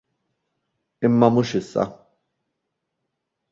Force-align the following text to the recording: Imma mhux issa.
Imma 1.05 1.27
mhux 1.33 1.51
issa. 1.61 1.83